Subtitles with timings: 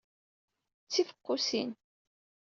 [0.83, 1.69] D tifeqqusin.